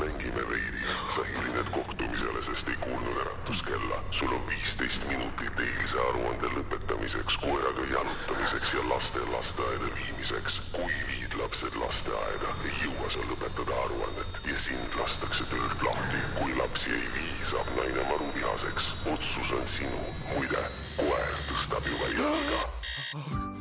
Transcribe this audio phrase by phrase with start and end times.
[0.00, 0.80] mängime veidi.
[1.14, 4.02] sa hilined kohtumisele, sest ei kuulnud äratuskella.
[4.10, 10.60] sul on viisteist minutit eilse aruande lõpetamiseks, koeraga jalutamiseks ja laste lasteaeda viimiseks.
[10.72, 16.24] kui viid lapsed lasteaeda, ei jõua sa lõpetada aruannet ja sind lastakse töölt lahti.
[16.38, 18.92] kui lapsi ei vii, saab naine maruvihaseks.
[19.12, 20.02] otsus on sinu.
[20.34, 20.64] muide,
[20.96, 22.60] koer tõstab juba jalga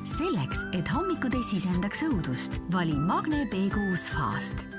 [0.10, 4.79] selleks, et hommikud ei sisendaks õudust, vali Magne B6 Fast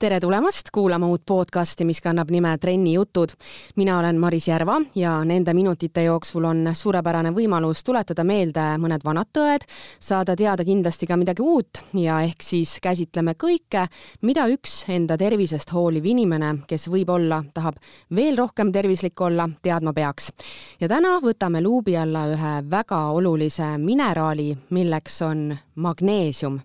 [0.00, 3.28] tere tulemast kuulama uut podcasti, mis kannab nime Trenni jutud.
[3.76, 9.28] mina olen Maris Järva ja nende minutite jooksul on suurepärane võimalus tuletada meelde mõned vanad
[9.36, 9.66] tõed,
[10.00, 13.86] saada teada kindlasti ka midagi uut ja ehk siis käsitleme kõike,
[14.22, 17.76] mida üks enda tervisest hooliv inimene, kes võib-olla tahab
[18.16, 20.32] veel rohkem tervislik olla, teadma peaks.
[20.80, 26.60] ja täna võtame luubi alla ühe väga olulise mineraali, milleks on magneesium.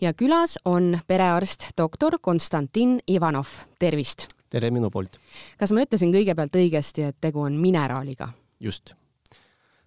[0.00, 4.28] ja külas on perearst doktor Konstantin Ivanov, tervist!
[4.50, 5.18] tere minu poolt!
[5.58, 8.30] kas ma ütlesin kõigepealt õigesti, et tegu on mineraaliga?
[8.62, 8.94] just.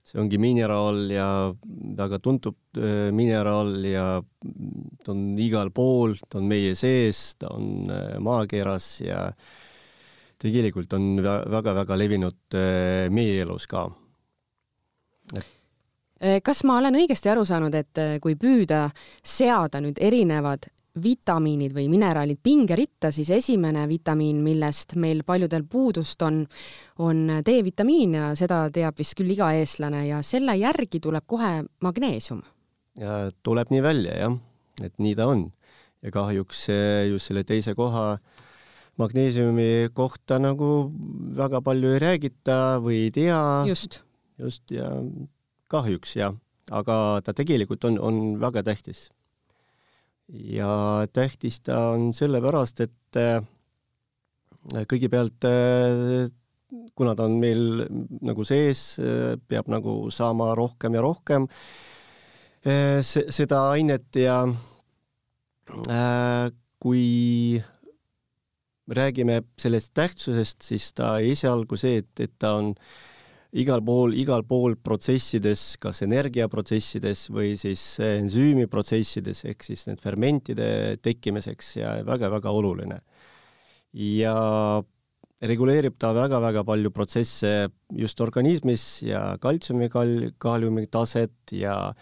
[0.03, 1.27] see ongi mineraal ja
[1.99, 4.05] väga tuntud äh, mineraal ja
[5.03, 9.29] ta on igal pool, ta on meie sees, ta on äh, maakeras ja
[10.43, 13.87] tegelikult on väga-väga levinud äh, meie elus ka.
[16.43, 18.89] kas ma olen õigesti aru saanud, et kui püüda
[19.23, 20.67] seada nüüd erinevad
[21.03, 26.43] vitamiinid või mineraalid pingeritta, siis esimene vitamiin, millest meil paljudel puudust on,
[27.01, 32.43] on D-vitamiin ja seda teab vist küll iga eestlane ja selle järgi tuleb kohe magneesium.
[33.43, 34.37] tuleb nii välja jah,
[34.83, 35.47] et nii ta on
[36.03, 36.67] ja kahjuks
[37.09, 38.19] just selle teise koha
[39.01, 40.91] magneesiumi kohta nagu
[41.37, 43.41] väga palju ei räägita või ei tea.
[43.67, 44.03] just.
[44.37, 44.89] just ja
[45.67, 46.35] kahjuks jah,
[46.71, 49.09] aga ta tegelikult on, on väga tähtis.
[50.31, 53.43] Ja tähtis ta on sellepärast, et äh,
[54.89, 56.29] kõigepealt äh,
[56.95, 57.83] kuna ta on meil
[58.23, 61.49] nagu sees, äh, peab nagu saama rohkem ja rohkem
[62.63, 64.37] seda ainet ja
[66.79, 67.59] kui
[68.87, 73.12] räägime sellest tähtsusest, siis ta esialgu see, et, et ta on äh,
[73.53, 81.75] igal pool, igal pool protsessides, kas energiaprotsessides või siis ensüümiprotsessides ehk siis need fermentide tekkimiseks
[81.77, 82.99] ja väga-väga oluline.
[83.93, 84.33] ja
[85.43, 91.93] reguleerib ta väga-väga palju protsesse just organismis ja kaltsiumi kal-, kaaliumi taset ja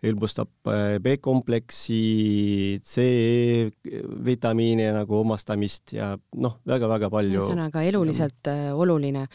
[0.00, 7.36] hõlbustab äh, B-kompleksi, C-vitamiine nagu omastamist ja noh, väga-väga palju.
[7.42, 8.40] ühesõnaga eluliselt.
[8.48, 9.26] Äh, oluline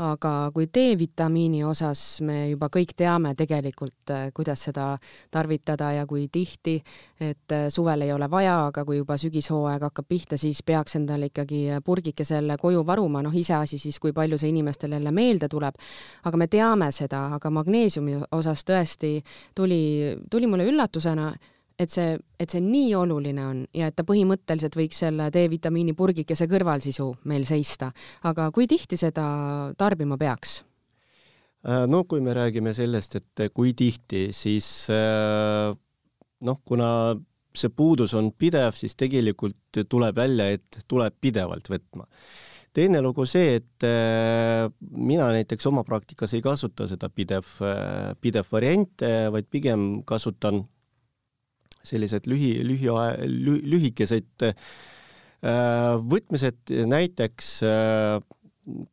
[0.00, 4.94] aga kui D-vitamiini osas me juba kõik teame tegelikult, äh, kuidas seda
[5.30, 6.78] tarvitada ja kui tihti,
[7.20, 11.30] et äh, suvel ei ole vaja, aga kui juba sügishooaeg hakkab pihta, siis peaks endale
[11.30, 15.76] ikkagi purgike selle koju varuma, noh iseasi siis, kui palju see inimestel jälle meelde tuleb.
[16.24, 19.18] aga me teame seda, aga magneesiumi osas tõesti
[19.54, 21.32] tuli, tuli mulle üllatusena,
[21.80, 26.48] et see, et see nii oluline on ja et ta põhimõtteliselt võiks selle D-vitamiini purgikese
[26.50, 27.90] kõrval siis ju meil seista.
[28.28, 29.24] aga kui tihti seda
[29.78, 30.60] tarbima peaks?
[31.60, 35.72] Äh, no kui me räägime sellest, et kui tihti, siis äh,
[36.46, 37.16] noh, kuna
[37.56, 42.06] see puudus on pidev, siis tegelikult tuleb välja, et tuleb pidevalt võtma.
[42.72, 47.48] teine lugu see, et äh, mina näiteks oma praktikas ei kasuta seda pidev,
[48.20, 50.62] pidev variante, vaid pigem kasutan
[51.86, 54.54] sellised lühi, lühiae-, lühikesed äh,
[56.10, 58.20] võtmised, näiteks äh,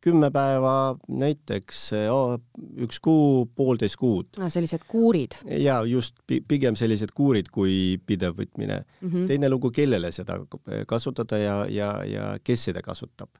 [0.02, 2.38] kümme päeva, näiteks oh,
[2.82, 4.40] üks kuu, poolteist kuud.
[4.50, 5.36] sellised kuurid?
[5.60, 9.08] jaa, just, pigem sellised kuurid kui pidev võtmine mm.
[9.08, 9.26] -hmm.
[9.30, 10.40] teine lugu, kellele seda
[10.88, 13.30] kasutada ja, ja, ja kes seda kasutab.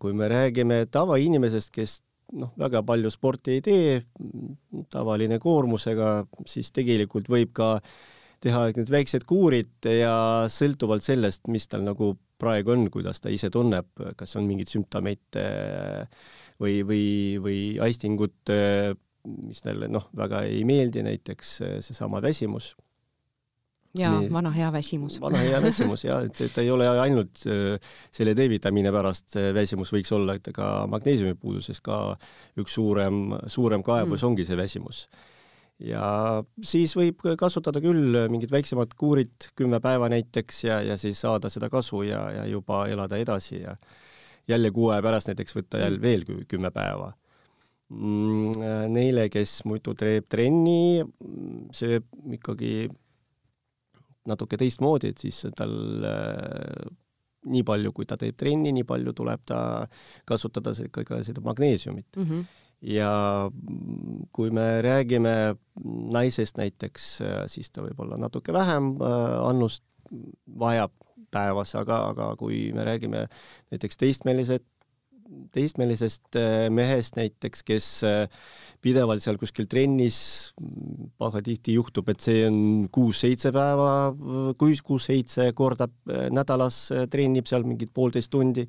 [0.00, 1.98] Kui me räägime tavainimesest, kes
[2.38, 3.98] noh, väga palju sporti ei tee,
[4.92, 7.76] tavaline koormusega, siis tegelikult võib ka
[8.40, 13.50] teha need väiksed kuurid ja sõltuvalt sellest, mis tal nagu praegu on, kuidas ta ise
[13.52, 16.06] tunneb, kas on mingeid sümptomeid äh,
[16.60, 17.04] või, või,
[17.44, 18.94] või aistingud, äh,
[19.28, 22.72] mis talle noh, väga ei meeldi, näiteks äh, seesama väsimus
[23.98, 25.18] jaa, vana hea väsimus.
[25.20, 30.12] vana hea väsimus jah, et, et ei ole ainult äh, selle D-vitamiini pärast väsimus, võiks
[30.14, 32.00] olla ka magneesiumi puudusest ka
[32.60, 34.28] üks suurem, suurem kaebus mm.
[34.30, 35.06] ongi see väsimus.
[35.80, 36.04] ja
[36.62, 41.70] siis võib kasutada küll mingit väiksemat kuurit, kümme päeva näiteks ja, ja siis saada seda
[41.72, 43.76] kasu ja, ja juba elada edasi ja
[44.48, 47.12] jälle kuu aja pärast näiteks võtta jälle veel kümme päeva
[47.90, 48.90] mm,.
[48.90, 51.02] Neile, kes muidu teeb trenni,
[51.76, 52.06] sööb
[52.38, 52.88] ikkagi
[54.28, 55.76] natuke teistmoodi, et siis tal
[56.06, 56.90] äh,
[57.50, 59.60] nii palju, kui ta teeb trenni, nii palju tuleb ta
[60.28, 62.26] kasutada ka, ka seda magneesiumit mm.
[62.26, 63.50] -hmm ja
[64.32, 65.54] kui me räägime
[66.12, 69.84] naisest näiteks, siis ta võib olla natuke vähem äh, annust
[70.58, 70.92] vajab
[71.30, 73.26] päevas, aga, aga kui me räägime
[73.70, 74.64] näiteks teistmeelised,
[75.54, 78.40] teistmeelisest äh, mehest näiteks, kes äh,
[78.80, 80.20] pidevalt seal kuskil trennis,
[81.20, 82.60] pahatihti juhtub, et see on
[82.92, 83.90] kuus-seitse päeva,
[84.58, 85.90] kuus-seitse korda
[86.32, 88.64] nädalas trennib seal mingid poolteist tundi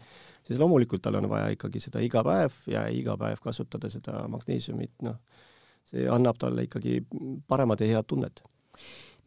[0.47, 4.93] siis loomulikult tal on vaja ikkagi seda iga päev ja iga päev kasutada seda magneesiumit,
[5.05, 5.19] noh,
[5.87, 6.99] see annab talle ikkagi
[7.47, 8.43] paremat ja head tunnet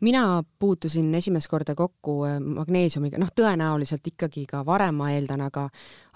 [0.00, 5.68] mina puutusin esimest korda kokku äh, magneesiumiga, noh, tõenäoliselt ikkagi ka varem, ma eeldan, aga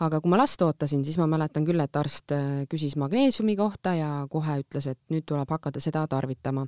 [0.05, 3.95] aga kui ma last ootasin, siis ma mäletan küll, et arst äh, küsis magneesiumi kohta
[3.99, 6.67] ja kohe ütles, et nüüd tuleb hakata seda tarvitama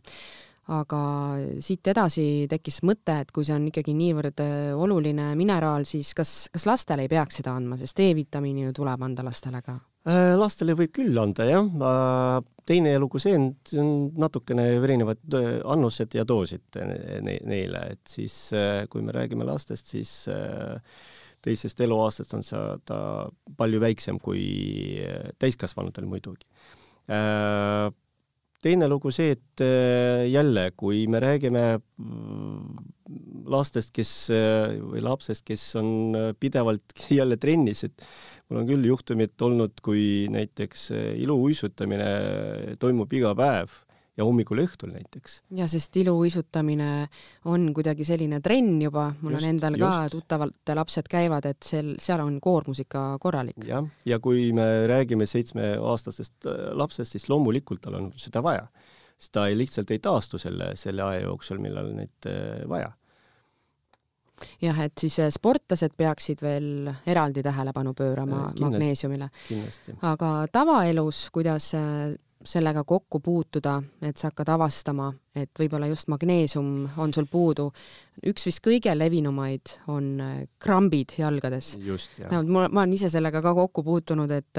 [0.70, 1.00] aga
[1.64, 6.34] siit edasi tekkis mõte, et kui see on ikkagi niivõrd äh, oluline mineraal, siis kas,
[6.52, 9.80] kas lastele ei peaks seda andma, sest D-vitamiini ju tuleb anda lastele ka?
[10.08, 11.66] Äh, lastele võib küll anda jah,
[12.64, 16.78] teine lugu see on, see on natukene erinevad äh, annused ja doosid
[17.20, 18.36] neile, et siis
[18.88, 20.14] kui me räägime lastest, siis
[21.44, 23.00] teisest eluaastast on see ta
[23.60, 24.44] palju väiksem kui
[25.40, 26.48] täiskasvanutel muidugi
[28.64, 32.80] teine lugu see, et äh, jälle, kui me räägime mm,
[33.50, 38.04] lastest, kes äh, või lapsest, kes on äh, pidevalt jälle trennis, et
[38.48, 40.90] mul on küll juhtumid olnud, kui näiteks
[41.22, 42.10] iluuisutamine
[42.82, 43.80] toimub iga päev
[44.20, 45.40] ja hommikul-õhtul näiteks.
[45.56, 46.90] ja sest iluuisutamine
[47.50, 50.16] on kuidagi selline trenn juba, mul just, on endal ka just.
[50.16, 53.58] tuttavalt lapsed käivad, et sel, seal on koormus ikka korralik.
[53.66, 58.68] jah, ja kui me räägime seitsmeaastasest äh, lapsest, siis loomulikult tal on seda vaja.
[59.18, 62.92] sest ta ei, lihtsalt ei taastu selle, selle aja jooksul, millal neid äh, vaja
[64.60, 69.30] jah, et siis äh, sportlased peaksid veel eraldi tähelepanu pöörama kindlasti, magneesiumile.
[70.12, 71.72] aga tavaelus, kuidas
[72.44, 77.66] sellega kokku puutuda, et sa hakkad avastama, et võib-olla just magneesium on sul puudu.
[78.26, 81.74] üks vist kõige levinumaid on äh, krambid jalgades.
[82.30, 84.58] no ma, ma olen ise sellega ka kokku puutunud, et,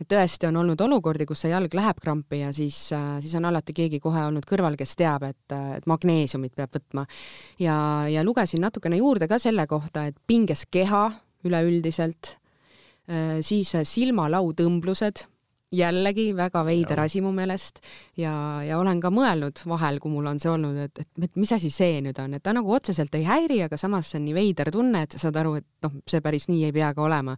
[0.00, 3.48] et tõesti on olnud olukordi, kus see jalg läheb krampi ja siis, äh, siis on
[3.48, 7.06] alati keegi kohe olnud kõrval, kes teab, et, et magneesiumit peab võtma.
[7.58, 7.76] ja,
[8.12, 11.08] ja lugesin natukene juurde ka selle kohta, et pinges keha
[11.48, 12.36] üleüldiselt,
[13.08, 15.26] äh, siis silmalautõmblused
[15.72, 17.80] jällegi väga veider asi mu meelest
[18.18, 18.32] ja,
[18.64, 21.70] ja olen ka mõelnud vahel, kui mul on see olnud, et, et, et mis asi
[21.72, 24.72] see nüüd on, et ta nagu otseselt ei häiri, aga samas see on nii veider
[24.74, 27.36] tunne, et sa saad aru, et noh, see päris nii ei pea ka olema.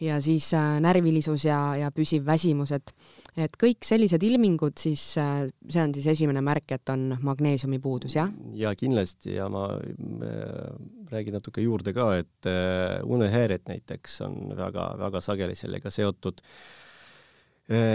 [0.00, 2.92] ja siis äh, närvilisus ja, ja püsiv väsimus, et,
[3.36, 8.16] et kõik sellised ilmingud, siis äh, see on siis esimene märk, et on magneesiumi puudus,
[8.16, 8.28] jah?
[8.56, 10.68] ja kindlasti ja ma äh,
[11.10, 16.79] räägin natuke juurde ka, et äh, unehäired näiteks on väga-väga sageli sellega seotud äh,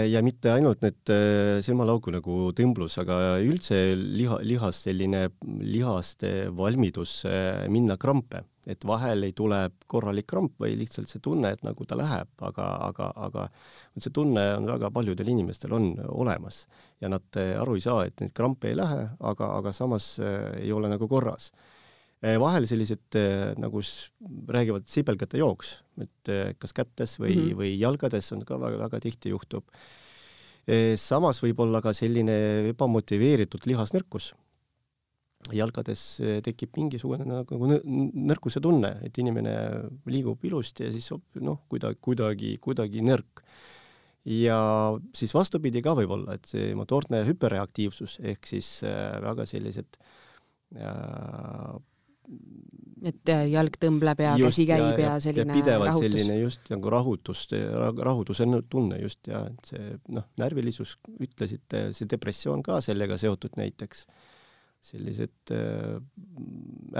[0.08, 5.26] ja mitte ainult need äh, silmalaugu nagu tõmblus, aga üldse liha, lihas selline
[5.60, 11.52] lihaste valmidus äh, minna krampe, et vahel ei tule korralik kramp või lihtsalt see tunne,
[11.52, 13.46] et nagu ta läheb, aga, aga, aga
[13.98, 16.64] see tunne on väga paljudel inimestel on olemas.
[17.04, 20.88] Ja nad aru ei saa, et neid krampe ei lähe, aga, aga samas ei ole
[20.88, 21.52] nagu korras
[22.40, 23.82] vahel sellised eh, nagu
[24.50, 27.60] räägivad sibelgate jooks, et eh, kas kätes või mm, -hmm.
[27.60, 29.64] või jalgades on ka väga-väga tihti juhtub.
[30.98, 34.32] samas võib olla ka selline ebamotiveeritud lihasnõrkus.
[35.52, 39.52] jalgades tekib mingisugune nagu nõrkuse tunne, et inimene
[40.06, 43.44] liigub ilusti ja siis noh, kuidagi, kuidagi, kuidagi nõrk
[44.24, 48.82] ja siis vastupidi ka võib olla, et see motoorne hüperreaktiivsus ehk siis
[49.22, 50.00] väga sellised
[50.74, 51.78] äh,
[53.06, 56.06] et äh, jalg tõmbleb ja just, käsi käib ja, ja selline ja pidevalt rahutus.
[56.06, 57.54] selline just nagu rahutust,
[58.08, 64.06] rahutuse tunne just ja et see noh, närvilisus, ütlesite, see depressioon ka sellega seotud näiteks,
[64.90, 65.98] sellised äh,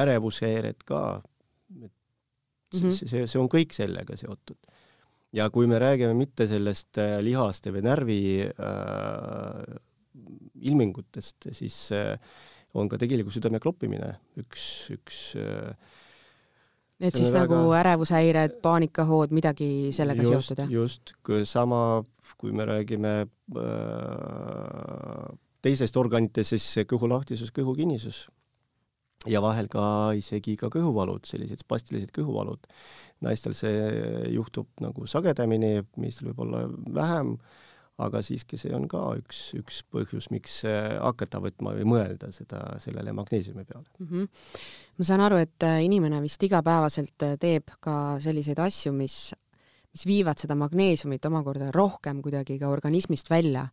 [0.04, 1.02] ärevushäired ka,
[1.80, 2.99] et mm -hmm.
[2.99, 4.59] see, see on kõik sellega seotud.
[5.33, 9.80] ja kui me räägime mitte sellest äh, lihaste või närvi äh,
[10.61, 12.18] ilmingutest, siis äh,
[12.76, 14.64] on ka tegelikult südame kloppimine üks,
[14.95, 15.73] üks äh,
[17.00, 17.45] et siis väga...
[17.45, 20.73] nagu ärevushäired, paanikahood, midagi sellega just, seotud, jah?
[20.73, 21.12] just,
[21.49, 21.80] sama,
[22.40, 23.28] kui me räägime äh,
[25.66, 28.26] teisest organitest siis kõhulahtisus, kõhukinnisus
[29.26, 32.66] ja vahel ka isegi ka kõhuvalud, sellised spastilised kõhuvalud.
[33.25, 33.76] naistel see
[34.35, 37.37] juhtub nagu sagedamini, meestel võib-olla vähem,
[38.03, 43.15] aga siiski see on ka üks, üks põhjus, miks hakata võtma või mõelda seda, sellele
[43.17, 44.09] magneesiumi peale mm.
[44.11, 44.29] -hmm.
[44.99, 49.33] ma saan aru, et äh, inimene vist igapäevaselt äh, teeb ka selliseid asju, mis,
[49.93, 53.69] mis viivad seda magneesiumit omakorda rohkem kuidagi ka organismist välja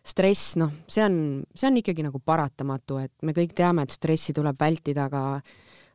[0.00, 1.16] stress, noh, see on,
[1.54, 5.42] see on ikkagi nagu paratamatu, et me kõik teame, et stressi tuleb vältida, aga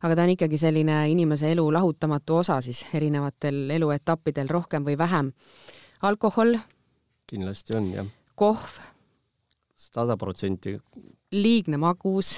[0.06, 5.34] aga ta on ikkagi selline inimese elu lahutamatu osa siis erinevatel eluetappidel rohkem või vähem.
[6.02, 6.58] alkohol.
[7.28, 8.12] Kindlasti on, jah.
[8.36, 8.82] kohv.
[9.76, 10.78] sada protsenti.
[11.32, 12.38] liigne magus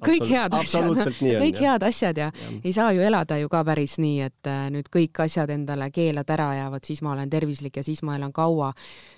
[0.00, 0.88] kõik head asjad,
[1.20, 1.74] kõik jah.
[1.74, 4.88] head asjad ja, ja ei saa ju elada ju ka päris nii, et äh, nüüd
[4.92, 8.32] kõik asjad endale keelad ära ja vot siis ma olen tervislik ja siis ma elan
[8.32, 8.72] kaua.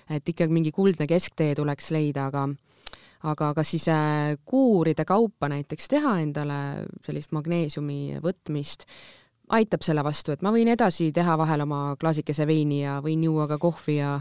[0.09, 2.47] et ikkagi mingi kuldne kesktee tuleks leida, aga
[3.25, 6.59] aga kas siis äh, kuuride kaupa näiteks teha endale
[7.05, 8.85] sellist magneesiumi võtmist,
[9.53, 13.47] aitab selle vastu, et ma võin edasi teha vahel oma klaasikese veini ja võin juua
[13.51, 14.19] ka kohvi ja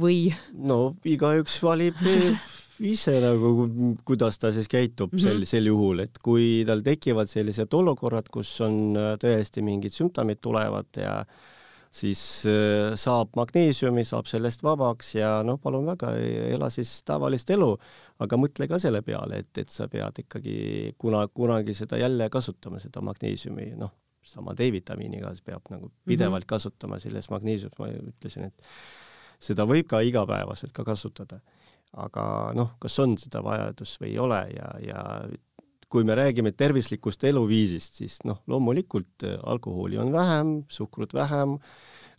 [0.00, 0.28] või?
[0.54, 2.00] no igaüks valib
[2.94, 3.68] ise nagu,
[4.06, 5.22] kuidas ta siis käitub mm -hmm.
[5.22, 10.40] sel, sel juhul, et kui tal tekivad sellised olukorrad, kus on äh, tõesti mingid sümptomid
[10.40, 11.24] tulevad ja
[11.94, 16.16] siis äh, saab magneesiumi, saab sellest vabaks ja noh, palun väga,
[16.56, 17.76] ela siis tavalist elu,
[18.18, 22.80] aga mõtle ka selle peale, et, et sa pead ikkagi kuna, kunagi seda jälle kasutama,
[22.82, 23.92] seda magneesiumi, noh,
[24.24, 26.52] sama D-vitamiiniga peab nagu pidevalt mm -hmm.
[26.54, 27.78] kasutama, selles magneesiumis.
[27.78, 28.68] Ma ütlesin, et
[29.40, 31.40] seda võib ka igapäevaselt ka kasutada.
[31.92, 35.02] Aga noh, kas on seda vajadust või ei ole ja, ja
[35.94, 41.58] kui me räägime tervislikust eluviisist, siis noh, loomulikult äh, alkoholi on vähem, suhkrut vähem,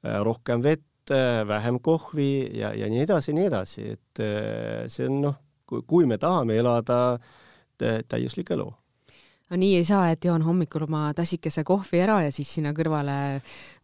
[0.05, 4.23] äh, rohkem vett, äh, vähem kohvi ja, ja nii edasi, nii edasi, et
[4.87, 5.35] see on noh,
[5.67, 7.19] kui me tahame elada
[7.75, 8.69] täiuslik elu
[9.49, 13.15] no nii ei saa, et joon hommikul oma tassikese kohvi ära ja siis sinna kõrvale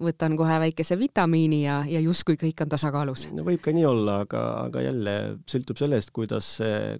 [0.02, 3.28] võtan kohe väikese vitamiini ja, ja justkui kõik on tasakaalus.
[3.36, 5.16] no võib ka nii olla, aga, aga jälle
[5.52, 6.56] sõltub sellest, kuidas,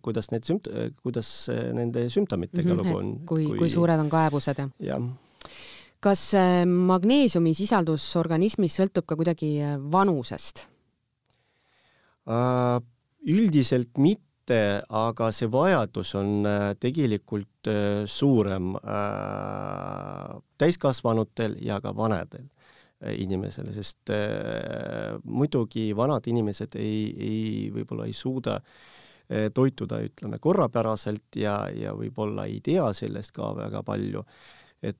[0.06, 3.14] kuidas need sümpt-, kuidas nende sümptomitega mm -hmm, lugu on.
[3.26, 4.70] kui, kui, kui suured on kaebused ja?
[4.92, 5.10] jah.
[6.00, 10.68] kas äh, magneesiumi sisaldus organismis sõltub ka kuidagi äh, vanusest
[12.28, 12.78] uh,?
[13.22, 21.94] üldiselt mitte mitte, aga see vajadus on äh, tegelikult äh, suurem äh, täiskasvanutel ja ka
[21.96, 22.50] vanadel
[23.02, 24.12] inimesel, sest
[25.26, 28.60] muidugi vanad inimesed ei, ei, võib-olla ei suuda
[29.58, 34.22] toituda, ütleme, korrapäraselt ja, ja võib-olla ei tea sellest ka väga palju.
[34.84, 35.00] et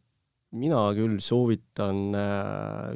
[0.50, 2.10] mina küll soovitan,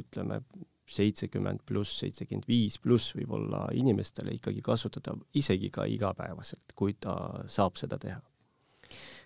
[0.02, 0.40] ütleme,
[0.86, 7.16] seitsekümmend pluss, seitsekümmend viis pluss võib-olla inimestele ikkagi kasutada isegi ka igapäevaselt, kui ta
[7.50, 8.20] saab seda teha.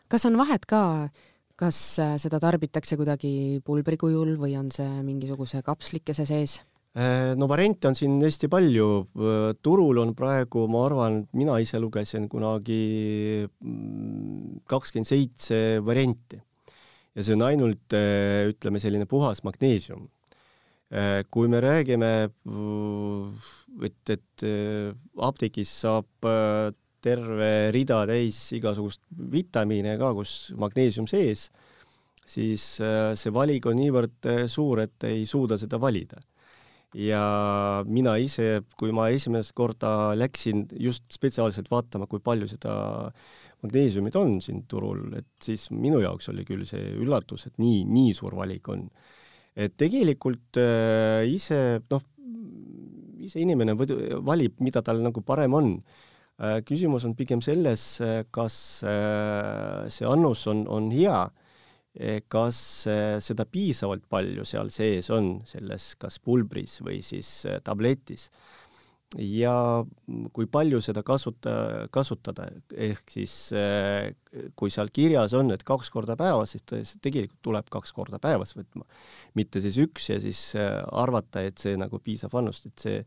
[0.08, 1.10] kas on vahet ka,
[1.60, 6.60] kas äh, seda tarbitakse kuidagi pulbri kujul või on see mingisuguse kapslikese sees?
[6.96, 8.88] Äh, no variante on siin hästi palju,
[9.20, 12.80] äh, turul on praegu, ma arvan, mina ise lugesin kunagi
[13.44, 16.40] mm, kakskümmend seitse varianti
[17.14, 20.08] ja see on ainult ütleme, selline puhas magneesium
[21.30, 22.12] kui me räägime,
[23.86, 24.90] et, et äh,
[25.22, 31.46] apteegis saab äh, terve rida täis igasugust vitamiine ka, kus magneesium sees,
[32.26, 36.20] siis see valik on niivõrd suur, et ei suuda seda valida.
[36.94, 37.22] ja
[37.86, 42.74] mina ise, kui ma esimest korda läksin just spetsiaalselt vaatama, kui palju seda
[43.62, 48.12] magneesiumit on siin turul, et siis minu jaoks oli küll see üllatus, et nii, nii
[48.16, 48.88] suur valik on
[49.56, 52.06] et tegelikult äh, ise noh,
[53.20, 55.74] ise inimene valib, mida tal nagu parem on
[56.38, 56.60] äh,.
[56.66, 58.56] küsimus on pigem selles, äh, kas
[59.92, 61.28] see annus on, on hea,
[62.30, 62.56] kas
[63.26, 68.28] seda piisavalt palju seal sees on, selles kas pulbris või siis tabletis
[69.18, 69.54] ja
[70.34, 71.52] kui palju seda kasuta,
[71.90, 74.12] kasutada, ehk siis eh,
[74.58, 78.86] kui seal kirjas on, et kaks korda päevas, siis tegelikult tuleb kaks korda päevas võtma,
[79.38, 83.04] mitte siis üks ja siis eh, arvata, et see nagu piisab annust, et see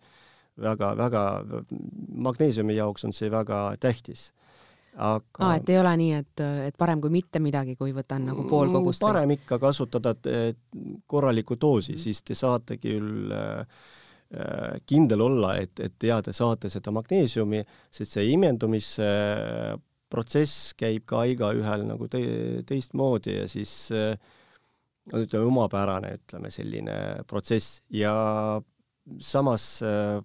[0.59, 1.23] väga-väga,
[2.27, 4.31] magneesiumi jaoks on see väga tähtis
[4.93, 8.43] aga ah, et ei ole nii, et, et parem kui mitte midagi, kui võtan nagu
[8.45, 9.01] pool mm, kogust?
[9.01, 10.13] parem ikka kasutada
[11.09, 12.03] korralikku doosi mm, -hmm.
[12.03, 14.02] siis te saate küll äh, Äh,
[14.89, 17.59] kindel olla, et, et ja te saate seda magneesiumi,
[17.93, 22.21] sest see imendumisprotsess käib ka igaühel nagu te,
[22.69, 24.17] teistmoodi ja siis äh,
[25.13, 26.95] ütleme, omapärane, ütleme, selline
[27.29, 28.13] protsess ja
[29.21, 30.17] samas äh,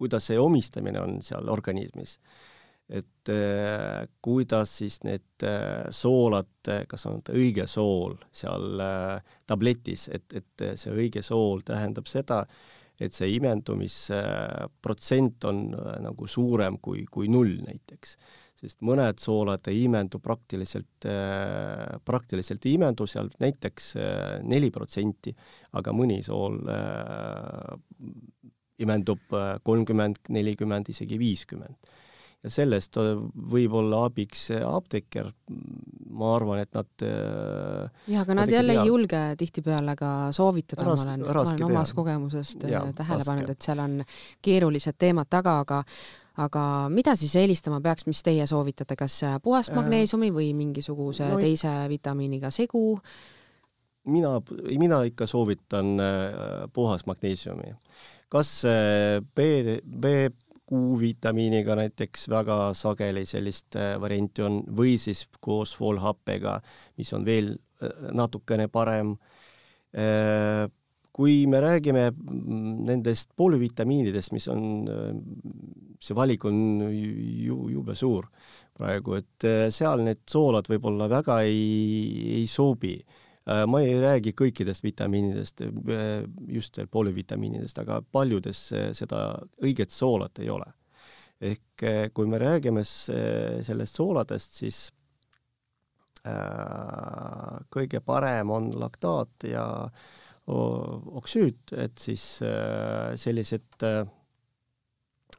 [0.00, 2.16] kuidas see omistamine on seal organismis.
[2.90, 10.26] Et äh, kuidas siis need äh, soolad, kas on õige sool seal äh, tabletis, et,
[10.34, 12.46] et see õige sool tähendab seda,
[13.00, 15.70] et see imendumisprotsent on
[16.04, 18.16] nagu suurem kui, kui null näiteks
[18.60, 25.32] sest mõned soolad ei imendu praktiliselt, äh, praktiliselt ei imendu seal näiteks äh, neli protsenti,
[25.80, 27.72] aga mõni sool äh,
[28.80, 29.20] imendub
[29.64, 31.76] kolmkümmend, nelikümmend, isegi viiskümmend.
[32.40, 32.96] Ja sellest
[33.52, 35.28] võib olla abiks apteeker,
[36.10, 41.26] ma arvan, et nad jah, aga nad jälle ei julge tihtipeale ka soovitada, ma olen,
[41.26, 44.00] ma olen omast kogemusest ja, tähele pannud, et seal on
[44.42, 45.84] keerulised teemad taga, aga
[46.40, 51.40] aga mida siis eelistama peaks, mis teie soovitate, kas puhast äh, magneesiumi või mingisuguse no,
[51.42, 53.00] teise vitamiiniga segu?
[54.10, 54.38] mina,
[54.80, 57.74] mina ikka soovitan äh, puhas magneesiumi.
[58.32, 59.50] kas äh, B,
[60.70, 66.60] B-kuuvitamiiniga näiteks väga sageli sellist varianti on või siis koos foolhappega,
[66.96, 67.56] mis on veel
[68.14, 69.16] natukene parem
[71.12, 72.10] kui me räägime
[72.86, 74.62] nendest polüvitamiinidest, mis on,
[76.00, 78.28] see valik on ju jube suur
[78.80, 82.94] praegu, et äh, seal need soolad võib-olla väga ei, ei sobi.
[83.48, 88.66] Äh, ma ei räägi kõikidest vitamiinidest, äh, just polüvitamiinidest, aga paljudes
[88.98, 89.24] seda
[89.62, 90.72] õiget soolat ei ole.
[91.40, 91.82] ehk
[92.12, 94.90] kui me räägime sellest sooladest, siis
[97.72, 100.02] kõige parem on laktaat ja äh,
[100.50, 104.06] oksüüd, et siis äh, sellised, äh,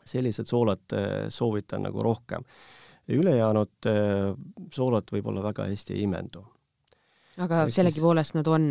[0.06, 2.44] sellised soolad äh, soovitan nagu rohkem.
[3.12, 3.88] ülejäänud
[4.72, 6.46] soolad võib-olla väga hästi ei imendu.
[7.42, 8.66] Aga Ehk sellegipoolest nad on,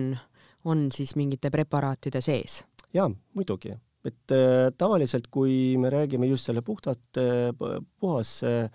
[0.65, 2.61] on siis mingite preparaatide sees?
[2.95, 3.75] jaa, muidugi,
[4.07, 7.51] et äh, tavaliselt, kui me räägime just selle puhtalt äh,
[8.01, 8.69] puhas äh,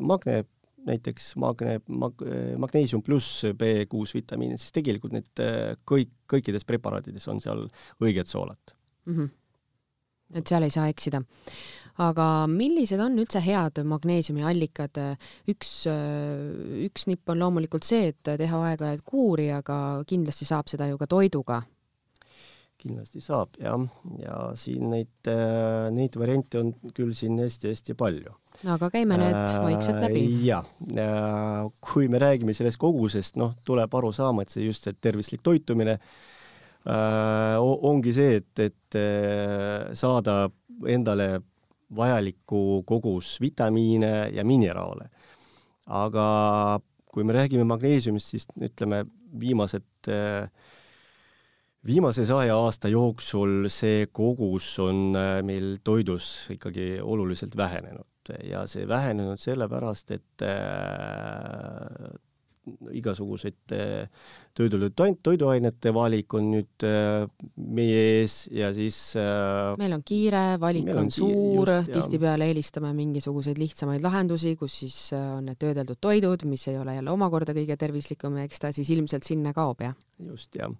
[0.00, 0.42] magne
[0.86, 2.24] näiteks magne, mag-,
[2.58, 7.66] magneesium pluss B6 vitamiinid, siis tegelikult need äh, kõik, kõikides preparaatides on seal
[8.02, 8.74] õiged soolad
[9.06, 9.14] mm.
[9.14, 9.30] -hmm.
[10.40, 11.22] et seal ei saa eksida.
[12.00, 15.02] Aga millised on üldse head magneesiumiallikad?
[15.50, 19.76] üks, äh, üks nipp on loomulikult see, et teha aeg-ajalt kuuri, aga
[20.08, 21.62] kindlasti saab seda ju ka toiduga
[22.82, 23.78] kindlasti saab jah,
[24.18, 28.32] ja siin neid, äh, neid variante on küll siin hästi-hästi palju
[28.66, 30.24] no aga käime need äh, vaikselt läbi.
[30.46, 30.66] jah,
[31.82, 35.96] kui me räägime sellest kogusest, noh, tuleb aru saama, et see just see tervislik toitumine
[35.98, 40.44] äh, ongi see, et, et äh, saada
[40.90, 41.30] endale
[41.96, 45.10] vajalikku kogus vitamiine ja mineraale.
[45.86, 46.80] aga
[47.12, 49.04] kui me räägime magneesiumist, siis ütleme,
[49.40, 50.08] viimased
[51.86, 58.06] viimase saja aasta jooksul see kogus on äh, meil toidus ikkagi oluliselt vähenenud
[58.46, 62.12] ja see vähenenud sellepärast, et äh,
[62.94, 64.06] igasuguseid äh,
[64.54, 64.94] toidutud
[65.24, 67.24] toiduainete valik on nüüd äh,
[67.56, 73.58] meie ees ja siis äh, meil on kiire, valik on, on suur, tihtipeale eelistame mingisuguseid
[73.58, 78.38] lihtsamaid lahendusi, kus siis on need töödeldud toidud, mis ei ole jälle omakorda kõige tervislikum
[78.38, 79.98] ja eks ta siis ilmselt sinna kaob, jah?
[80.22, 80.70] just, jah.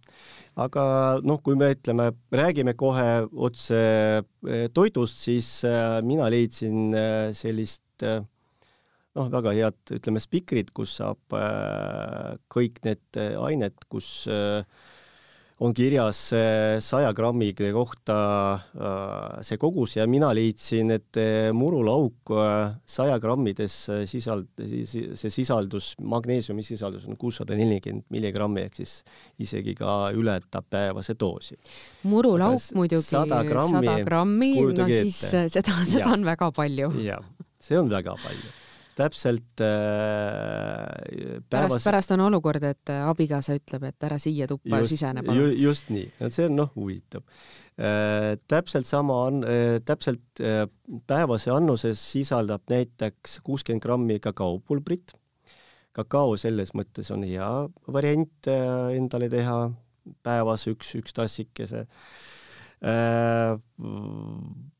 [0.62, 0.84] aga
[1.26, 3.82] noh, kui me ütleme, räägime kohe otse
[4.74, 5.50] toidust, siis
[6.06, 6.94] mina leidsin
[7.34, 7.82] sellist
[9.18, 14.62] noh, väga head, ütleme, spikrid, kus saab äh, kõik need äh, ained, kus äh,
[15.62, 18.16] on kirjas äh, saja grammi kohta
[18.72, 21.20] äh, see kogus ja mina leidsin, et
[21.54, 22.32] murulauk
[22.88, 23.76] saja grammides
[24.10, 28.96] sisald-, see sisaldus, magneesiumi sisaldus on kuussada nelikümmend milligrammi ehk siis
[29.44, 31.60] isegi ka ületab päevase doosi.
[32.08, 35.20] murulauk muidugi sada grammi, grammi, no siis
[35.52, 36.10] seda, seda ja.
[36.16, 36.90] on väga palju.
[37.04, 38.61] jah, see on väga palju
[38.98, 40.88] täpselt äh,
[41.48, 41.70] päevas...
[41.72, 45.40] pärast, pärast on olukord, et äh, abikaasa ütleb, et ära siia tuppa just, sisene palun
[45.40, 45.50] ju,.
[45.68, 47.24] just nii, et see on noh, huvitav
[47.78, 48.34] äh,.
[48.50, 50.64] täpselt sama on äh,, täpselt äh,
[51.08, 55.14] päevase annuses sisaldab näiteks kuuskümmend grammi kakaopulbrit.
[55.96, 57.52] kakao selles mõttes on hea
[57.92, 59.62] variant äh, endale teha
[60.26, 61.86] päevas üks, üks tassikese
[62.82, 63.56] äh,.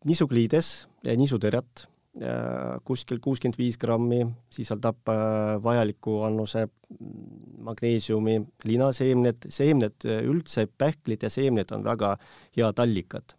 [0.04, 0.74] nisukliides,
[1.06, 1.91] nisutõrjat Äh,
[2.84, 4.20] kuskil kuuskümmend viis grammi,
[4.52, 6.66] sisaldab äh, vajaliku annuse
[7.64, 8.36] magneesiumi,
[8.68, 12.16] linaseemned, seemned üldse, pähklid ja seemned on väga
[12.56, 13.38] head allikad.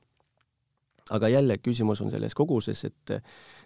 [1.11, 3.11] aga jälle küsimus on selles koguses, et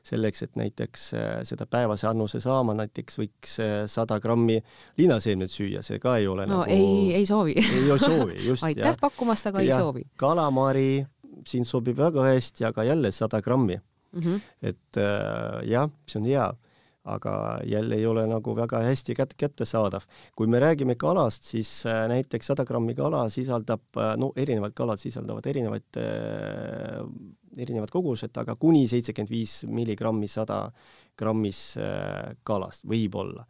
[0.04, 4.58] selleks, et näiteks äh, seda päevase annuse saama, näiteks võiks sada grammi
[4.98, 8.63] linaseemnet süüa, see ka ei ole no nagu ei, ei soovi ei soovi, just.
[8.67, 10.04] aitäh pakkumast, aga ja, ei soovi.
[10.17, 11.06] kalamari
[11.46, 13.78] siin sobib väga hästi, aga jälle sada grammi
[14.17, 14.23] mm.
[14.23, 14.41] -hmm.
[14.62, 16.47] et äh, jah, see on hea
[17.08, 20.03] aga jälle ei ole nagu väga hästi kät-, kättesaadav.
[20.36, 24.99] kui me räägime kalast, siis äh, näiteks sada grammi kala sisaldab, äh, no erinevad kalad
[24.99, 27.06] sisaldavad erinevaid äh,,
[27.58, 30.65] erinevad kogused, aga kuni seitsekümmend viis milligrammi sada
[31.17, 33.47] grammis äh, kalast võib-olla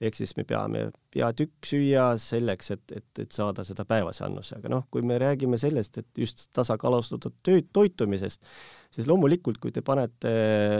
[0.00, 4.70] ehk siis me peame peatükk süüa selleks, et, et, et saada seda päevase annuse, aga
[4.70, 8.44] noh, kui me räägime sellest, et just tasakaalustatud töö, toitumisest,
[8.94, 10.32] siis loomulikult, kui te panete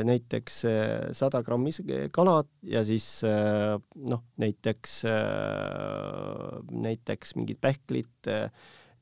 [0.07, 1.75] näiteks eh, sada grammi
[2.15, 3.75] kalat ja siis eh,
[4.07, 8.31] noh, näiteks, eh, näiteks mingid pähklid,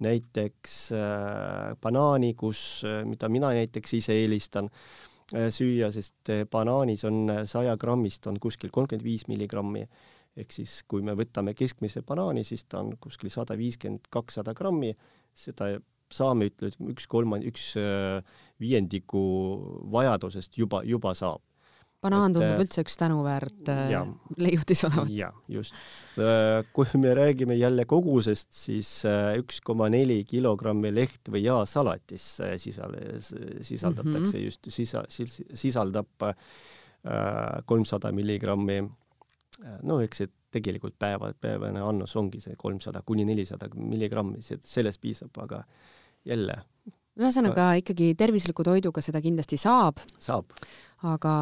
[0.04, 0.72] näiteks
[1.80, 4.68] banaani, kus, mida mina näiteks ise eelistan
[5.32, 9.86] süüa, sest banaanis on saja grammist on kuskil kolmkümmend viis milligrammi.
[10.36, 14.92] Ehk siis kui me võtame keskmise banaani, siis ta on kuskil sada viiskümmend, kakssada grammi,
[15.32, 15.70] seda
[16.12, 17.70] saame, ütleme, üks kolmand-, üks
[18.60, 19.22] viiendiku
[19.94, 21.40] vajadusest juba, juba saab
[22.06, 23.70] banaan tundub et, üldse üks tänuväärt
[24.40, 25.12] leiutis olevat.
[25.12, 25.76] jah, just.
[26.76, 28.90] kui me räägime jälle kogusest, siis
[29.40, 34.44] üks koma neli kilogrammi leht või jaasalatist sisal-, sisaldatakse mm -hmm.
[34.44, 35.06] just, sisa-,
[35.54, 36.30] sisaldab
[37.66, 38.80] kolmsada milligrammi
[39.86, 45.36] no eks see tegelikult päeva, päevane annus ongi see kolmsada kuni nelisada milligrammi, sellest piisab,
[45.42, 45.62] aga
[46.26, 46.60] jälle.
[47.16, 50.02] Ühesõnaga ikkagi tervisliku toiduga seda kindlasti saab.
[50.18, 50.52] saab.
[51.06, 51.36] aga,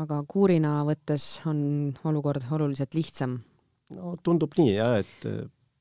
[0.00, 3.38] aga kuurina võttes on olukord oluliselt lihtsam.
[3.96, 5.28] no tundub nii jah, et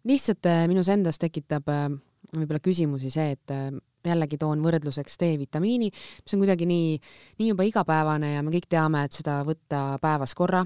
[0.08, 1.88] lihtsalt äh, minus endas tekitab äh,
[2.34, 3.72] võib-olla küsimusi see, et äh,
[4.04, 6.96] jällegi toon võrdluseks D-vitamiini, mis on kuidagi nii,
[7.40, 10.66] nii juba igapäevane ja me kõik teame, et seda võtta päevas korra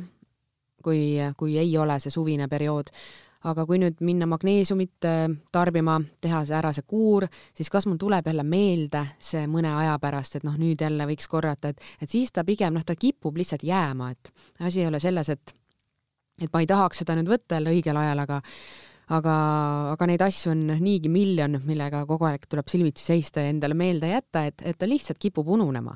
[0.83, 2.91] kui, kui ei ole see suvine periood.
[3.43, 5.07] Aga kui nüüd minna magneesiumit
[5.53, 9.99] tarbima, teha see ära see kuur, siis kas mul tuleb jälle meelde see mõne aja
[10.01, 13.37] pärast, et noh, nüüd jälle võiks korrata, et, et siis ta pigem noh, ta kipub
[13.37, 15.55] lihtsalt jääma, et asi ei ole selles, et
[16.37, 18.41] et ma ei tahaks seda nüüd võtta jälle õigel ajal, aga
[19.15, 19.35] aga,
[19.93, 24.11] aga neid asju on niigi miljon, millega kogu aeg tuleb silmitsi seista ja endale meelde
[24.11, 25.95] jätta, et, et ta lihtsalt kipub ununema.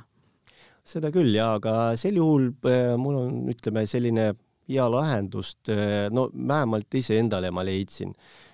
[0.84, 4.32] seda küll jaa, aga sel juhul äh, mul on, ütleme, selline
[4.72, 8.14] hea lahendust, eh, no vähemalt iseendale ma leidsin,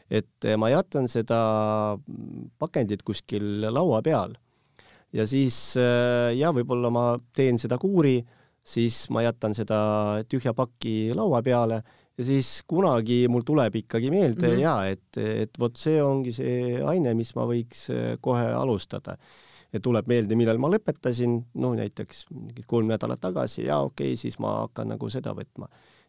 [0.10, 1.40] et eh, ma jätan seda
[2.60, 4.36] pakendit kuskil laua peal
[5.16, 8.20] ja siis eh, ja võib-olla ma teen seda kuuri,
[8.68, 9.80] siis ma jätan seda
[10.30, 11.82] tühja pakki laua peale
[12.18, 14.64] ja siis kunagi mul tuleb ikkagi meelde mm -hmm.
[14.64, 17.88] ja et, et vot see ongi see aine, mis ma võiks
[18.22, 19.18] kohe alustada.
[19.74, 22.26] ja tuleb meelde, millal ma lõpetasin, noh näiteks
[22.68, 25.68] kolm nädalat tagasi ja okei okay,, siis ma hakkan nagu seda võtma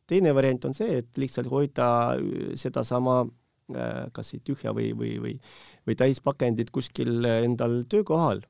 [0.08, 5.16] teine variant on see, et lihtsalt hoida äh, sedasama äh, kas siis tühja või, või,
[5.22, 5.36] või,
[5.86, 8.42] või täispakendit kuskil endal töökohal.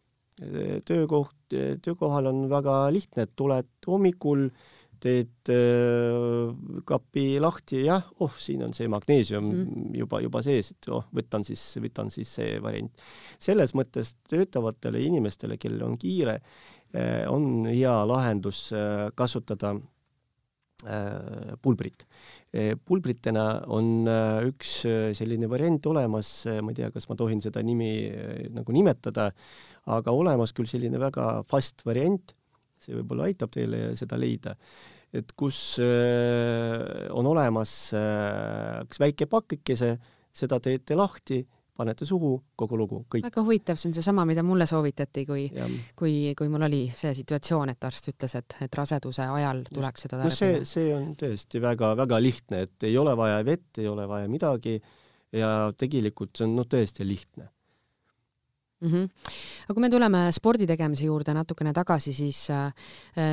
[0.43, 1.37] Äh, töökoht,
[1.85, 4.49] töökohal on väga lihtne, et tuled hommikul,
[4.99, 9.93] teed äh, kapi lahti, jah, oh, siin on see magneesium mm.
[10.01, 13.07] juba, juba sees, et oh, võtan siis, võtan siis see variant.
[13.39, 19.98] selles mõttes töötavatele inimestele, kellel on kiire äh,, on hea lahendus äh, kasutada Äh,
[21.63, 22.05] pulbrit.
[22.55, 24.77] Äh, pulbritena on äh, üks
[25.19, 26.31] selline variant olemas,
[26.63, 27.91] ma ei tea, kas ma tohin seda nimi
[28.55, 29.33] nagu nimetada,
[29.91, 32.31] aga olemas küll selline väga fast variant,
[32.79, 34.55] see võib-olla aitab teile seda leida,
[35.11, 37.73] et kus on olemas
[38.85, 39.97] üks väike pakikese,
[40.39, 41.41] seda teete lahti
[41.79, 43.25] panete suhu, kogu lugu, kõik.
[43.29, 45.47] väga huvitav, see on seesama, mida mulle soovitati, kui,
[45.99, 50.19] kui, kui mul oli see situatsioon, et arst ütles, et, et raseduse ajal tuleks seda
[50.19, 50.33] tarbida.
[50.35, 54.31] no see, see on tõesti väga-väga lihtne, et ei ole vaja vett, ei ole vaja
[54.31, 54.81] midagi
[55.35, 57.49] ja tegelikult see on noh, tõesti lihtne
[58.81, 58.89] mm.
[58.89, 59.09] -hmm.
[59.65, 62.73] aga kui me tuleme spordi tegemise juurde natukene tagasi, siis äh,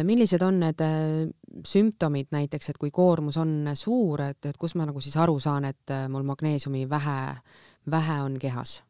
[0.03, 1.29] millised on need äh,
[1.65, 5.65] sümptomid näiteks, et kui koormus on suur, et, et kus ma nagu siis aru saan,
[5.65, 7.19] et äh, mul magneesiumi vähe
[7.91, 8.81] vähe on kehas?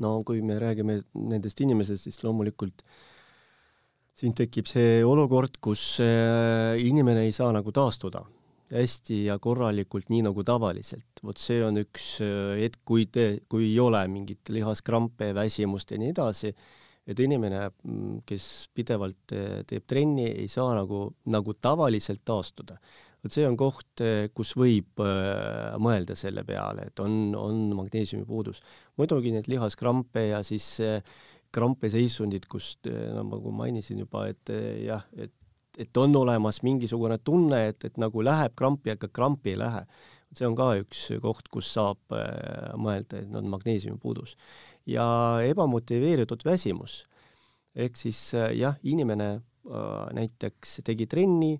[0.00, 2.84] no kui me räägime nendest inimesest, siis loomulikult
[4.16, 8.22] siin tekib see olukord, kus äh, inimene ei saa nagu taastuda
[8.72, 11.20] hästi ja korralikult, nii nagu tavaliselt.
[11.24, 16.00] vot see on üks äh, hetk, kui te, kui ei ole mingit lihaskrampe, väsimust ja
[16.00, 16.52] nii edasi,
[17.06, 22.78] et inimene, mm, kes pidevalt äh, teeb trenni, ei saa nagu, nagu tavaliselt taastuda
[23.22, 28.26] vot see on koht, eh, kus võib äh, mõelda selle peale, et on, on magneesiumi
[28.26, 28.62] puudus.
[28.98, 30.98] muidugi need lihaskrampe ja siis äh,
[31.52, 35.34] krampeseisundid, kus äh, no nagu mainisin juba, et äh, jah, et
[35.80, 39.86] et on olemas mingisugune tunne, et, et nagu läheb krampi, aga krampi ei lähe.
[40.36, 44.36] see on ka üks koht, kus saab äh, mõelda, et on magneesiumi puudus.
[44.84, 45.04] ja
[45.48, 47.06] ebamotiveeritud väsimus.
[47.74, 49.40] ehk siis jah, inimene
[50.12, 51.54] näiteks tegi trenni,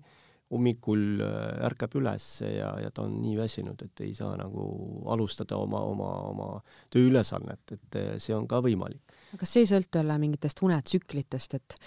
[0.53, 1.21] hommikul
[1.65, 4.65] ärkab üles ja, ja ta on nii väsinud, et ei saa nagu
[5.13, 6.49] alustada oma, oma, oma
[6.93, 9.01] tööülesannet, et see on ka võimalik.
[9.39, 11.79] kas see ei sõltu jälle mingitest unetsüklitest, et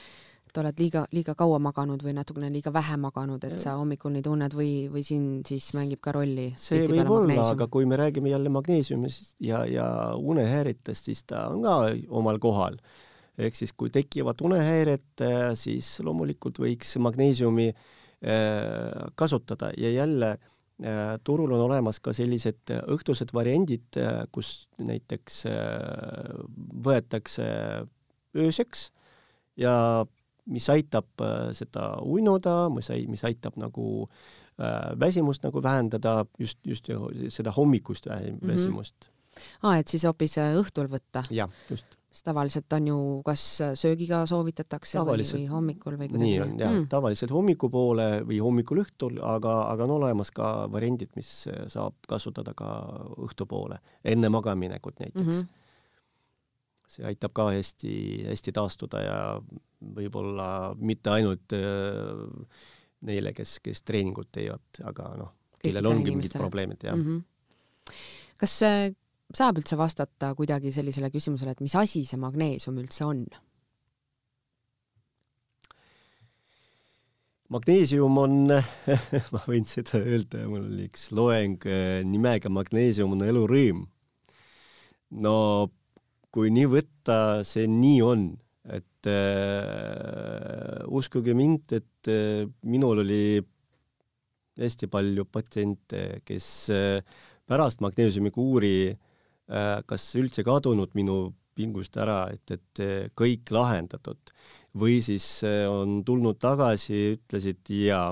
[0.47, 4.25] et oled liiga, liiga kaua maganud või natukene liiga vähe maganud, et sa hommikul nii
[4.25, 6.49] tunned või, või siin siis mängib ka rolli?
[6.61, 11.67] see võib olla, aga kui me räägime jälle magneesiumist ja, ja unehäiretest, siis ta on
[11.67, 11.77] ka
[12.09, 12.81] omal kohal.
[13.37, 15.27] ehk siis, kui tekivad unehäired,
[15.61, 17.93] siis loomulikult võiks magneesiumi äh,
[19.15, 25.45] kasutada ja jälle äh, turul on olemas ka sellised õhtused variandid, äh, kus näiteks
[26.87, 27.47] võetakse
[28.37, 28.91] ööseks
[29.57, 30.05] ja
[30.53, 36.91] mis aitab äh, seda uinuda, mis, mis aitab nagu äh, väsimust nagu vähendada, just, just
[37.35, 38.41] seda hommikust mhm.
[38.47, 39.11] väsimust mm.
[39.11, 39.59] -hmm.
[39.63, 41.25] aa, et siis hoopis äh, õhtul võtta?
[41.31, 41.96] jah, just.
[42.17, 43.43] Sest tavaliselt on ju, kas
[43.77, 46.25] söögiga soovitatakse või, või hommikul või kuidagi?
[46.25, 51.13] nii on jah mm., tavaliselt hommikupoole või hommikul õhtul, aga, aga on olemas ka variandid,
[51.19, 51.29] mis
[51.73, 52.71] saab kasutada ka
[53.29, 55.33] õhtupoole, enne magamaminekut näiteks mm.
[55.33, 55.63] -hmm
[56.87, 59.17] see aitab ka hästi-hästi taastuda ja
[59.97, 60.49] võib-olla
[60.79, 62.21] mitte ainult äh,
[63.07, 67.03] neile, kes, kes treeningut teevad, aga noh, kellel ongi mingid probleemid, jah mm.
[67.03, 67.99] -hmm.
[68.39, 68.95] kas äh,
[69.35, 73.27] saab üldse vastata kuidagi sellisele küsimusele, et mis asi see magneesium üldse on?
[77.51, 78.39] magneesium on
[79.35, 83.85] ma võin seda öelda, mul oli üks loeng äh, nimega Magneesium on elurõõm.
[85.23, 85.37] no
[86.35, 88.27] kui nii võtta, see nii on
[88.67, 93.39] et äh, uskuge mind, et äh, minul oli
[94.59, 98.99] hästi palju patsiente, kes äh, pärast magneesiumikuuri äh,
[99.47, 104.33] kas üldse kadunud minu pingust ära, et, et äh, kõik lahendatud?
[104.77, 108.11] Või siis äh, on tulnud tagasi, ütlesid jaa,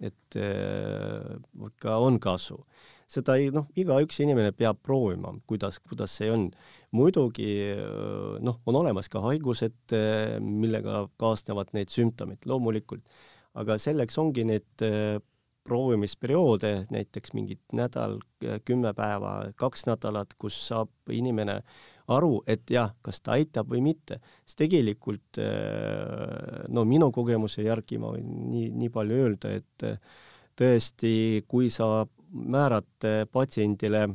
[0.00, 1.36] et äh,
[1.68, 2.58] ikka on kasu.
[3.06, 6.48] Seda ei noh, igaüks inimene peab proovima, kuidas, kuidas see on.
[6.96, 7.52] muidugi
[8.42, 9.94] noh, on olemas ka haigused,
[10.42, 13.04] millega kaasnevad need sümptomid, loomulikult,
[13.54, 14.86] aga selleks ongi need
[15.66, 18.20] proovimisperioode, näiteks mingid nädal,
[18.64, 21.60] kümme päeva, kaks nädalat, kus saab inimene
[22.14, 25.40] aru, et jah, kas ta aitab või mitte, sest tegelikult
[26.70, 29.88] no minu kogemuse järgi ma võin nii, nii palju öelda, et
[30.56, 34.06] tõesti, kui sa määrate patsiendile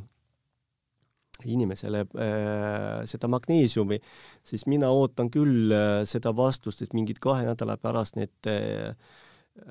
[1.48, 3.98] inimesele äh, seda magneesiumi,
[4.46, 8.94] siis mina ootan küll äh, seda vastust, et mingid kahe nädala pärast need äh,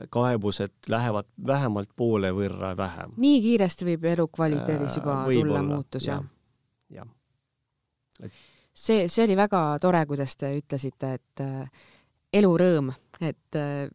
[0.09, 3.15] kaebused lähevad vähemalt poole võrra vähem.
[3.17, 6.21] nii kiiresti võib elukvaliteedis juba äh, tulla muutus, jah?
[6.21, 6.31] jah
[6.91, 7.05] ja.
[8.25, 8.33] Et...
[8.73, 11.87] see, see oli väga tore, kuidas te ütlesite, et äh,
[12.33, 12.91] elurõõm,
[13.21, 13.87] et äh,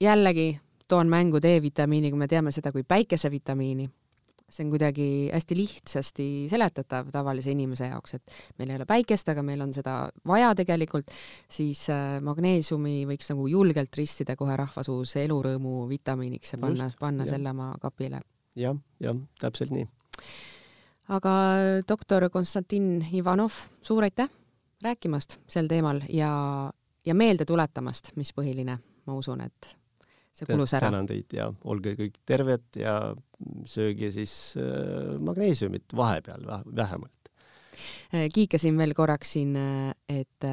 [0.00, 0.50] jällegi
[0.88, 3.88] toon mängu D-vitamiini, kui me teame seda kui päikesevitamiini.
[4.48, 9.44] See on kuidagi hästi lihtsasti seletatav tavalise inimese jaoks, et meil ei ole päikest, aga
[9.44, 11.12] meil on seda vaja tegelikult,
[11.52, 17.36] siis äh, magneesiumi võiks nagu julgelt ristida kohe rahvasuus elurõõmu vitamiiniks ja panna, panna jah.
[17.36, 18.70] selle oma kapile ja,.
[18.70, 19.86] jah, jah, täpselt nii.
[21.18, 21.32] aga
[21.88, 24.32] doktor Konstantin Ivanov, suur aitäh
[24.82, 26.30] rääkimast sel teemal ja,
[27.06, 29.74] ja meelde tuletamast, mis põhiline, ma usun, et
[30.38, 30.88] see kulus ära.
[30.88, 32.94] tänan teid ja olge kõik terved ja
[33.68, 37.30] sööge siis äh, magneesiumit vahepeal vähemalt.
[38.14, 40.48] Äh, kiikasin veel korraks siin, äh, et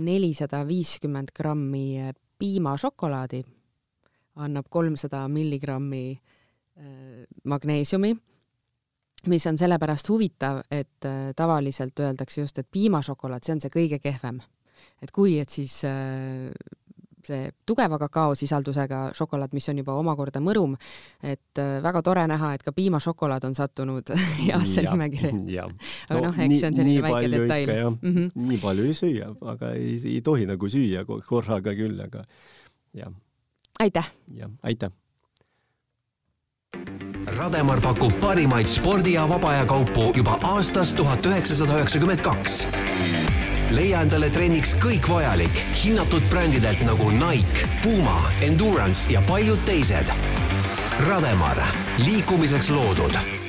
[0.00, 3.42] nelisada viiskümmend grammi piimašokolaadi
[4.40, 6.04] annab kolmsada milligrammi
[7.50, 8.14] magneesiumi,
[9.28, 14.38] mis on sellepärast huvitav, et tavaliselt öeldakse just, et piimašokolaad, see on see kõige kehvem.
[15.02, 15.82] et kui, et siis
[17.26, 20.76] see tugeva kakaosisaldusega šokolaad, mis on juba omakorda mõrum,
[21.22, 24.14] et äh, väga tore näha, et ka piimašokolaad on sattunud
[24.46, 25.66] heasse nimekirja.
[26.10, 27.74] aga noh, eks see on selline väike detail.
[27.90, 28.30] Mm -hmm.
[28.50, 32.24] nii palju ei süüa, aga ei, ei tohi nagu süüa korraga küll, aga
[32.94, 33.12] jah.
[33.78, 34.10] aitäh!
[34.34, 34.90] jah, aitäh!
[37.38, 42.66] Rademar pakub parimaid spordi- ja vaba aja kaupu juba aastast tuhat üheksasada üheksakümmend kaks
[43.74, 50.14] leia endale trenniks kõik vajalik hinnatud brändidelt nagu Nike, Puma, Endurance ja paljud teised.
[51.06, 51.62] Rademar,
[52.04, 53.39] liikumiseks loodud.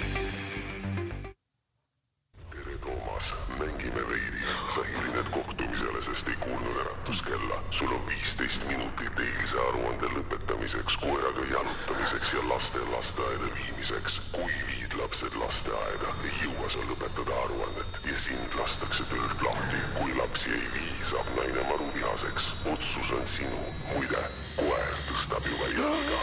[7.72, 14.20] Sul on viisteist minutit eilse aruande lõpetamiseks, koeraga jalutamiseks ja laste lasteaeda viimiseks.
[14.32, 19.80] kui viid lapsed lasteaeda, ei jõua sa lõpetada aruannet ja sind lastakse töölt lahti.
[20.00, 22.52] kui lapsi ei vii, saab naine maruvihaseks.
[22.74, 23.64] otsus on sinu.
[23.94, 24.26] muide,
[24.60, 26.20] koer tõstab juba jalga.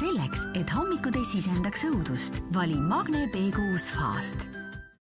[0.00, 4.61] selleks, et hommikud ei sisendaks õudust, vali Magne B6 Fast